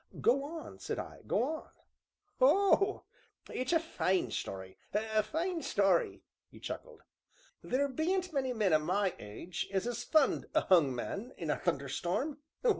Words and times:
"Go 0.19 0.43
on," 0.43 0.79
said 0.79 0.97
I, 0.97 1.19
"go 1.27 1.43
on." 1.43 1.69
"Oh! 2.39 3.03
it's 3.53 3.71
a 3.71 3.79
fine 3.79 4.31
story, 4.31 4.79
a 4.93 5.21
fine 5.21 5.61
story!" 5.61 6.23
he 6.49 6.59
chuckled. 6.59 7.03
"Theer 7.63 7.87
bean't 7.87 8.33
many 8.33 8.51
men 8.51 8.73
o' 8.73 8.79
my 8.79 9.13
age 9.19 9.67
as 9.71 9.85
'as 9.85 10.03
fund 10.03 10.47
a 10.55 10.65
'ung 10.73 10.95
man 10.95 11.33
in 11.37 11.51
a 11.51 11.55
thunderstorm! 11.59 12.39